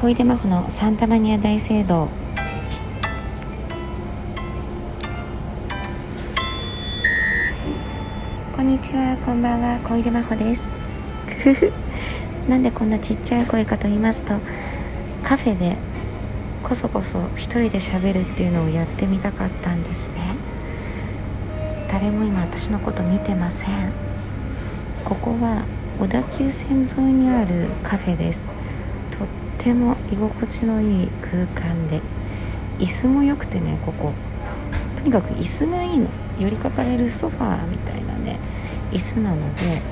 [0.00, 2.08] 小出真帆のサンタマニア大聖堂。
[8.54, 10.62] こんにちはこんばんは小出真帆です。
[12.48, 14.34] なんでこんなちっちゃい声かと言いますと
[15.24, 15.76] カフェで
[16.62, 20.36] こそこそ一人で喋るっていうのをやってみたかったんですね。
[21.90, 23.68] 誰も今私のこと見てません。
[25.04, 25.64] ここは
[25.98, 28.57] 小田急線沿いにあるカフェです。
[29.58, 32.00] ても居心地のいい空間で
[32.78, 34.12] 椅子も良くてねここ。
[34.96, 36.08] とにかく椅子がいいの。
[36.38, 38.38] 寄りかかれるソファーみたいなね
[38.92, 39.82] 椅子なので、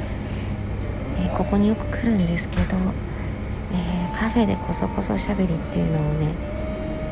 [1.18, 2.62] えここによく来るんですけど、
[3.72, 6.32] えー、カフェでこそこそしゃべりっていうのをね、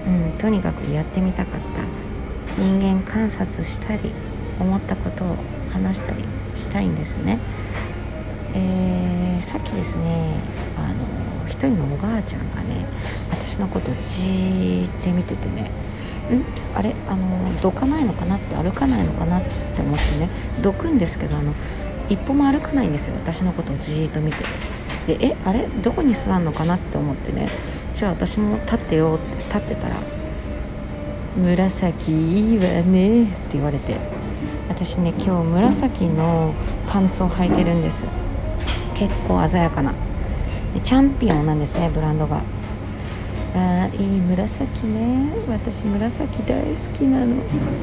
[0.06, 2.04] うん、とにかくやってみたかった。
[2.56, 4.12] 人間観察したり
[4.60, 5.36] 思ったことを
[5.72, 6.24] 話したり
[6.56, 7.38] したいんですね。
[8.54, 10.34] えー、さっきですね
[10.78, 11.23] あの
[11.68, 12.86] 人のおばあちゃんがね
[13.30, 16.44] 私のことじーって見ててねん？
[16.76, 16.94] あれ？
[17.08, 20.28] あのどかないのかなって歩かないのかなって思ってね
[20.62, 21.52] どくんですけどあの
[22.08, 23.14] 一歩も歩かないんですよ。
[23.14, 24.44] 私のことをじーっと見て。
[25.06, 25.36] でえ？
[25.44, 25.66] あれ？
[25.82, 27.48] どこに座るのかなって思ってね。
[27.94, 29.96] じゃあ私も立ってよって立ってたら
[31.38, 32.12] 「紫
[32.52, 33.96] いいわね」って言われて。
[34.66, 36.52] 私ね今日紫の
[36.88, 38.02] パンツを履いてるんです。
[38.94, 39.92] 結構鮮やかな。
[40.82, 42.42] チャンピオンなんですねブランドが。
[43.56, 45.30] あいい紫ね。
[45.48, 47.36] 私紫大好きなの。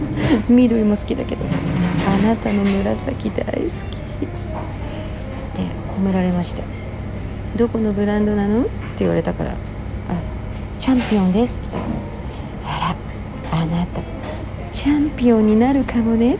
[0.50, 1.46] 緑も好きだけど。
[1.46, 3.62] あなたの紫大好き。
[3.62, 5.62] って
[5.98, 6.64] 褒められまして。
[7.56, 8.62] どこのブランドなの？
[8.62, 8.70] って
[9.00, 9.52] 言われたから。
[9.52, 9.56] あ
[10.78, 11.70] チャンピオンですって。
[11.72, 11.84] 言っ
[12.66, 12.96] たらあ
[13.54, 14.02] らあなた
[14.72, 16.38] チャンピオンになるかもね。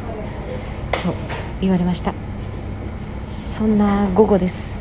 [0.92, 1.14] と
[1.62, 2.14] 言われました。
[3.48, 4.81] そんな午後です。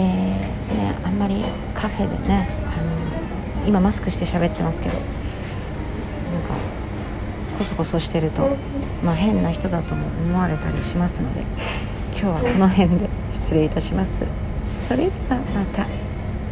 [0.00, 1.42] えー、ねあんまり
[1.74, 6.54] カフェでねあの今マスクして喋ってますけどなんか
[7.58, 8.56] こそこそしてると、
[9.04, 11.42] まあ、変な人だとも思われたりしますので
[12.12, 14.24] 今日はこの辺で失礼いたします
[14.78, 15.99] それではまた。